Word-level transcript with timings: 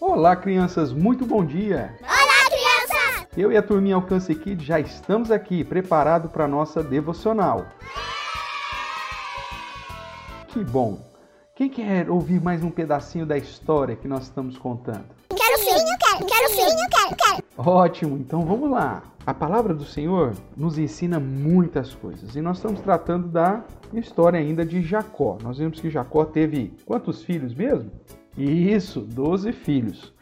Olá, 0.00 0.34
crianças, 0.34 0.94
muito 0.94 1.26
bom 1.26 1.44
dia! 1.44 1.94
Olá, 2.00 2.46
crianças! 2.48 3.26
Eu 3.36 3.52
e 3.52 3.56
a 3.58 3.62
turminha 3.62 3.96
Alcance 3.96 4.34
Kid 4.34 4.64
já 4.64 4.80
estamos 4.80 5.30
aqui, 5.30 5.62
preparados 5.62 6.32
para 6.32 6.46
a 6.46 6.48
nossa 6.48 6.82
devocional. 6.82 7.66
Que 10.48 10.64
bom! 10.64 10.98
Quem 11.54 11.68
quer 11.68 12.08
ouvir 12.08 12.40
mais 12.40 12.64
um 12.64 12.70
pedacinho 12.70 13.26
da 13.26 13.36
história 13.36 13.94
que 13.94 14.08
nós 14.08 14.22
estamos 14.22 14.56
contando? 14.56 15.04
Quero 15.28 15.58
filhinho, 15.58 15.98
quero, 15.98 16.26
quero 16.26 16.48
filhinho, 16.48 16.88
quero, 16.90 17.16
quero. 17.16 17.44
Ótimo, 17.58 18.16
então 18.16 18.46
vamos 18.46 18.70
lá. 18.70 19.02
A 19.26 19.34
palavra 19.34 19.74
do 19.74 19.84
Senhor 19.84 20.32
nos 20.56 20.78
ensina 20.78 21.20
muitas 21.20 21.94
coisas 21.94 22.34
e 22.34 22.40
nós 22.40 22.56
estamos 22.56 22.80
tratando 22.80 23.28
da 23.28 23.62
história 23.92 24.40
ainda 24.40 24.64
de 24.64 24.80
Jacó. 24.80 25.36
Nós 25.42 25.58
vimos 25.58 25.78
que 25.78 25.90
Jacó 25.90 26.24
teve 26.24 26.74
quantos 26.86 27.22
filhos 27.22 27.52
mesmo? 27.54 27.92
Isso, 28.36 29.00
12 29.00 29.52
filhos. 29.52 30.12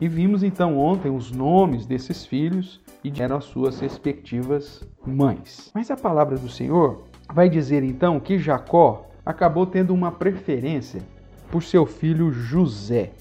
E 0.00 0.08
vimos 0.08 0.42
então 0.42 0.78
ontem 0.78 1.10
os 1.10 1.30
nomes 1.30 1.86
desses 1.86 2.24
filhos 2.24 2.80
e 3.02 3.12
eram 3.22 3.36
as 3.36 3.44
suas 3.44 3.80
respectivas 3.80 4.82
mães. 5.06 5.70
Mas 5.74 5.90
a 5.90 5.96
palavra 5.96 6.36
do 6.36 6.48
Senhor 6.48 7.02
vai 7.32 7.48
dizer 7.48 7.82
então 7.82 8.20
que 8.20 8.38
Jacó 8.38 9.06
acabou 9.24 9.66
tendo 9.66 9.94
uma 9.94 10.12
preferência 10.12 11.02
por 11.50 11.62
seu 11.62 11.86
filho 11.86 12.32
José. 12.32 13.12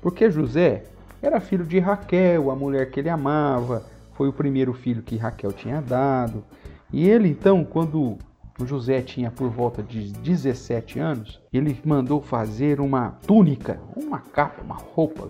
Porque 0.00 0.30
José 0.30 0.84
era 1.20 1.40
filho 1.40 1.64
de 1.64 1.78
Raquel, 1.78 2.50
a 2.50 2.56
mulher 2.56 2.90
que 2.90 2.98
ele 2.98 3.08
amava, 3.08 3.84
foi 4.14 4.28
o 4.28 4.32
primeiro 4.32 4.72
filho 4.72 5.02
que 5.02 5.16
Raquel 5.16 5.52
tinha 5.52 5.80
dado. 5.80 6.44
E 6.92 7.08
ele 7.08 7.28
então, 7.28 7.64
quando 7.64 8.18
o 8.62 8.66
José 8.66 9.02
tinha 9.02 9.30
por 9.30 9.50
volta 9.50 9.82
de 9.82 10.12
17 10.12 10.98
anos, 10.98 11.40
ele 11.52 11.76
mandou 11.84 12.20
fazer 12.20 12.80
uma 12.80 13.10
túnica, 13.26 13.80
uma 13.96 14.20
capa, 14.20 14.62
uma 14.62 14.76
roupa 14.76 15.28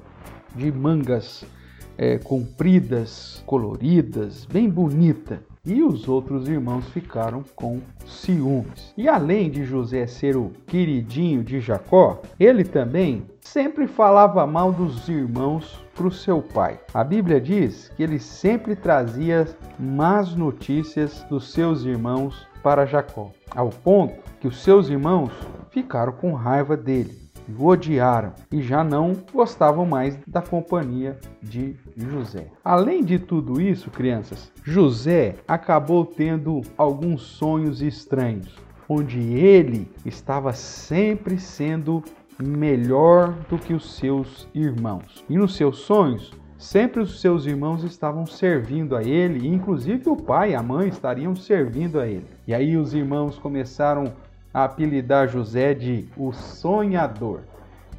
de 0.54 0.70
mangas 0.70 1.44
é, 1.96 2.18
compridas, 2.18 3.42
coloridas, 3.46 4.44
bem 4.44 4.68
bonita. 4.68 5.42
E 5.64 5.80
os 5.80 6.08
outros 6.08 6.48
irmãos 6.48 6.88
ficaram 6.88 7.44
com 7.54 7.80
ciúmes. 8.04 8.92
E 8.96 9.08
além 9.08 9.48
de 9.48 9.64
José 9.64 10.08
ser 10.08 10.36
o 10.36 10.50
queridinho 10.66 11.44
de 11.44 11.60
Jacó, 11.60 12.20
ele 12.38 12.64
também 12.64 13.22
sempre 13.40 13.86
falava 13.86 14.44
mal 14.44 14.72
dos 14.72 15.08
irmãos 15.08 15.80
para 15.94 16.08
o 16.08 16.12
seu 16.12 16.42
pai. 16.42 16.80
A 16.92 17.04
Bíblia 17.04 17.40
diz 17.40 17.88
que 17.96 18.02
ele 18.02 18.18
sempre 18.18 18.74
trazia 18.74 19.46
más 19.78 20.34
notícias 20.34 21.24
dos 21.30 21.52
seus 21.52 21.84
irmãos 21.84 22.50
para 22.62 22.86
Jacó, 22.86 23.30
ao 23.50 23.70
ponto 23.70 24.14
que 24.40 24.46
os 24.46 24.62
seus 24.62 24.88
irmãos 24.88 25.32
ficaram 25.70 26.12
com 26.12 26.32
raiva 26.32 26.76
dele 26.76 27.22
o 27.48 27.66
odiaram 27.66 28.32
e 28.50 28.62
já 28.62 28.84
não 28.84 29.16
gostavam 29.32 29.84
mais 29.84 30.16
da 30.26 30.40
companhia 30.40 31.18
de 31.42 31.76
José. 31.96 32.46
Além 32.64 33.04
de 33.04 33.18
tudo 33.18 33.60
isso, 33.60 33.90
crianças, 33.90 34.52
José 34.62 35.36
acabou 35.46 36.04
tendo 36.04 36.62
alguns 36.76 37.22
sonhos 37.22 37.82
estranhos, 37.82 38.56
onde 38.88 39.18
ele 39.34 39.90
estava 40.04 40.52
sempre 40.52 41.38
sendo 41.38 42.02
melhor 42.42 43.32
do 43.48 43.58
que 43.58 43.74
os 43.74 43.96
seus 43.96 44.48
irmãos. 44.54 45.24
E 45.28 45.36
nos 45.36 45.56
seus 45.56 45.78
sonhos, 45.78 46.32
sempre 46.62 47.02
os 47.02 47.20
seus 47.20 47.44
irmãos 47.44 47.82
estavam 47.82 48.24
servindo 48.24 48.96
a 48.96 49.02
ele, 49.02 49.48
inclusive 49.48 50.08
o 50.08 50.16
pai 50.16 50.52
e 50.52 50.54
a 50.54 50.62
mãe 50.62 50.88
estariam 50.88 51.34
servindo 51.34 51.98
a 51.98 52.06
ele. 52.06 52.26
E 52.46 52.54
aí 52.54 52.76
os 52.76 52.94
irmãos 52.94 53.36
começaram 53.36 54.12
a 54.54 54.64
apelidar 54.64 55.28
José 55.28 55.74
de 55.74 56.08
o 56.16 56.32
sonhador 56.32 57.40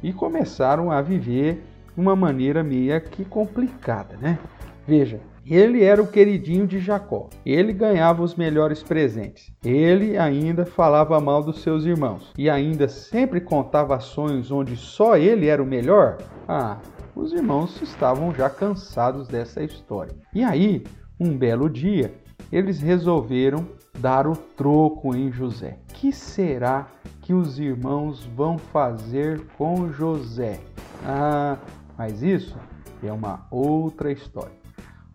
e 0.02 0.12
começaram 0.12 0.90
a 0.90 1.02
viver 1.02 1.62
uma 1.96 2.16
maneira 2.16 2.64
meia 2.64 2.98
que 3.00 3.24
complicada, 3.24 4.16
né? 4.16 4.38
Veja, 4.86 5.20
ele 5.46 5.84
era 5.84 6.02
o 6.02 6.06
queridinho 6.06 6.66
de 6.66 6.78
Jacó. 6.78 7.28
Ele 7.44 7.72
ganhava 7.72 8.22
os 8.22 8.34
melhores 8.34 8.82
presentes. 8.82 9.52
Ele 9.62 10.16
ainda 10.16 10.64
falava 10.64 11.20
mal 11.20 11.42
dos 11.42 11.60
seus 11.60 11.84
irmãos 11.84 12.32
e 12.36 12.48
ainda 12.48 12.88
sempre 12.88 13.40
contava 13.40 14.00
sonhos 14.00 14.50
onde 14.50 14.74
só 14.74 15.18
ele 15.18 15.46
era 15.46 15.62
o 15.62 15.66
melhor. 15.66 16.16
Ah, 16.48 16.78
os 17.14 17.32
irmãos 17.32 17.80
estavam 17.80 18.34
já 18.34 18.50
cansados 18.50 19.28
dessa 19.28 19.62
história. 19.62 20.14
E 20.34 20.42
aí, 20.42 20.84
um 21.18 21.36
belo 21.36 21.70
dia, 21.70 22.14
eles 22.50 22.80
resolveram 22.80 23.66
dar 23.98 24.26
o 24.26 24.36
troco 24.36 25.14
em 25.14 25.30
José. 25.30 25.78
Que 25.88 26.12
será 26.12 26.88
que 27.20 27.32
os 27.32 27.58
irmãos 27.58 28.24
vão 28.34 28.58
fazer 28.58 29.40
com 29.56 29.90
José? 29.92 30.60
Ah, 31.04 31.56
mas 31.96 32.22
isso 32.22 32.56
é 33.02 33.12
uma 33.12 33.46
outra 33.50 34.10
história. 34.10 34.56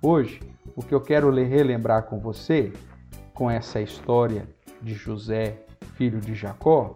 Hoje, 0.02 0.40
o 0.76 0.82
que 0.82 0.94
eu 0.94 1.02
quero 1.02 1.30
relembrar 1.32 2.04
com 2.04 2.20
você, 2.20 2.72
com 3.34 3.52
essa 3.52 3.82
história 3.82 4.48
de 4.82 4.94
José, 4.94 5.66
filho 5.96 6.22
de 6.22 6.34
Jacó, 6.34 6.96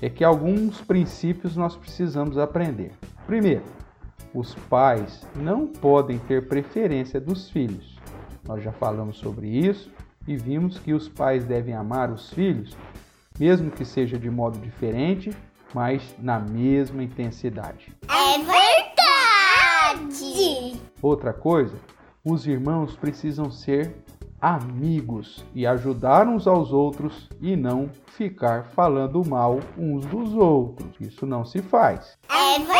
é 0.00 0.08
que 0.08 0.22
alguns 0.22 0.80
princípios 0.80 1.56
nós 1.56 1.76
precisamos 1.76 2.38
aprender. 2.38 2.92
Primeiro, 3.26 3.62
os 4.34 4.54
pais 4.68 5.24
não 5.36 5.66
podem 5.66 6.18
ter 6.18 6.48
preferência 6.48 7.20
dos 7.20 7.48
filhos. 7.48 7.96
Nós 8.46 8.62
já 8.62 8.72
falamos 8.72 9.16
sobre 9.16 9.48
isso 9.48 9.90
e 10.26 10.36
vimos 10.36 10.78
que 10.78 10.92
os 10.92 11.08
pais 11.08 11.44
devem 11.44 11.74
amar 11.74 12.10
os 12.10 12.30
filhos, 12.30 12.76
mesmo 13.38 13.70
que 13.70 13.84
seja 13.84 14.18
de 14.18 14.28
modo 14.28 14.58
diferente, 14.58 15.30
mas 15.72 16.14
na 16.18 16.38
mesma 16.38 17.02
intensidade. 17.02 17.94
É 18.08 18.38
verdade! 19.98 20.80
Outra 21.00 21.32
coisa, 21.32 21.76
os 22.24 22.46
irmãos 22.46 22.96
precisam 22.96 23.50
ser 23.50 23.94
amigos 24.40 25.44
e 25.54 25.66
ajudar 25.66 26.28
uns 26.28 26.46
aos 26.46 26.70
outros 26.72 27.28
e 27.40 27.56
não 27.56 27.88
ficar 28.06 28.64
falando 28.74 29.24
mal 29.26 29.58
uns 29.76 30.04
dos 30.06 30.34
outros. 30.34 30.90
Isso 31.00 31.24
não 31.24 31.44
se 31.44 31.62
faz. 31.62 32.18
É 32.28 32.58
verdade! 32.58 32.73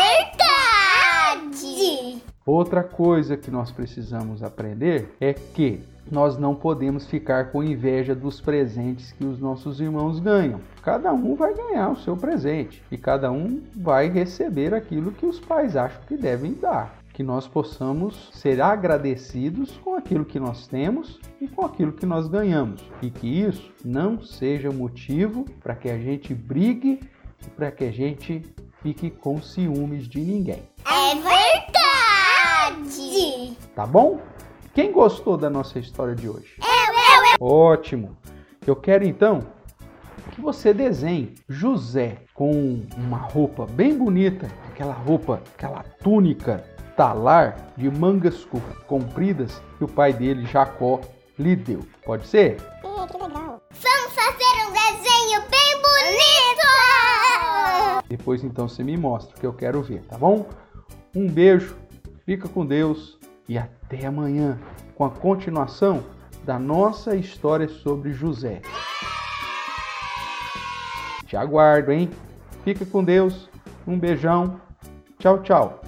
Outra 2.45 2.83
coisa 2.83 3.35
que 3.35 3.49
nós 3.49 3.71
precisamos 3.71 4.43
aprender 4.43 5.15
é 5.19 5.33
que 5.33 5.81
nós 6.11 6.37
não 6.37 6.53
podemos 6.53 7.07
ficar 7.07 7.51
com 7.51 7.63
inveja 7.63 8.13
dos 8.13 8.39
presentes 8.39 9.11
que 9.11 9.25
os 9.25 9.39
nossos 9.39 9.81
irmãos 9.81 10.19
ganham. 10.19 10.61
Cada 10.83 11.11
um 11.11 11.33
vai 11.33 11.55
ganhar 11.55 11.89
o 11.89 11.97
seu 11.97 12.15
presente 12.15 12.83
e 12.91 12.99
cada 12.99 13.31
um 13.31 13.63
vai 13.75 14.09
receber 14.09 14.75
aquilo 14.75 15.11
que 15.11 15.25
os 15.25 15.39
pais 15.39 15.75
acham 15.75 15.99
que 16.07 16.15
devem 16.15 16.53
dar. 16.53 16.99
Que 17.11 17.23
nós 17.23 17.47
possamos 17.47 18.29
ser 18.35 18.61
agradecidos 18.61 19.71
com 19.77 19.95
aquilo 19.95 20.23
que 20.23 20.39
nós 20.39 20.67
temos 20.67 21.19
e 21.41 21.47
com 21.47 21.65
aquilo 21.65 21.93
que 21.93 22.05
nós 22.05 22.27
ganhamos. 22.27 22.87
E 23.01 23.09
que 23.09 23.41
isso 23.41 23.73
não 23.83 24.21
seja 24.21 24.69
motivo 24.69 25.45
para 25.63 25.73
que 25.73 25.89
a 25.89 25.97
gente 25.97 26.35
brigue 26.35 26.99
e 27.43 27.49
para 27.49 27.71
que 27.71 27.85
a 27.85 27.91
gente 27.91 28.43
fique 28.83 29.09
com 29.09 29.41
ciúmes 29.41 30.07
de 30.07 30.19
ninguém. 30.19 30.61
É 30.85 31.15
verdade! 31.15 31.64
Tá 33.75 33.85
bom? 33.85 34.21
Quem 34.73 34.93
gostou 34.93 35.35
da 35.35 35.49
nossa 35.49 35.77
história 35.79 36.15
de 36.15 36.29
hoje? 36.29 36.55
Eu, 36.59 36.93
eu, 36.93 37.25
eu! 37.41 37.45
Ótimo! 37.45 38.15
Eu 38.65 38.73
quero 38.73 39.03
então 39.03 39.45
que 40.31 40.39
você 40.39 40.73
desenhe 40.73 41.35
José 41.49 42.19
com 42.33 42.85
uma 42.95 43.17
roupa 43.17 43.65
bem 43.65 43.97
bonita, 43.97 44.47
aquela 44.69 44.93
roupa, 44.93 45.41
aquela 45.53 45.83
túnica 46.01 46.63
talar 46.95 47.73
de 47.75 47.91
mangas 47.91 48.47
compridas 48.87 49.61
que 49.77 49.83
o 49.83 49.89
pai 49.89 50.13
dele, 50.13 50.45
Jacó, 50.45 51.01
lhe 51.37 51.53
deu. 51.53 51.85
Pode 52.05 52.25
ser? 52.27 52.55
Ih, 52.81 53.07
que 53.11 53.17
legal! 53.21 53.61
Vamos 53.71 54.13
fazer 54.13 54.69
um 54.69 54.71
desenho 54.71 55.41
bem 55.51 55.81
bonito! 55.81 56.65
Depois 58.07 58.41
então 58.41 58.69
você 58.69 58.85
me 58.85 58.95
mostra 58.95 59.37
que 59.37 59.45
eu 59.45 59.51
quero 59.51 59.81
ver, 59.83 60.01
tá 60.03 60.17
bom? 60.17 60.47
Um 61.13 61.27
beijo, 61.27 61.75
fica 62.25 62.47
com 62.47 62.65
Deus 62.65 63.19
e 63.47 63.57
até 63.57 64.05
amanhã 64.05 64.57
com 64.95 65.05
a 65.05 65.09
continuação 65.09 66.03
da 66.43 66.59
nossa 66.59 67.15
história 67.15 67.67
sobre 67.67 68.13
José. 68.13 68.61
Te 71.25 71.35
aguardo, 71.35 71.91
hein? 71.91 72.09
Fica 72.63 72.85
com 72.85 73.03
Deus. 73.03 73.49
Um 73.87 73.97
beijão. 73.97 74.59
Tchau, 75.19 75.41
tchau. 75.41 75.84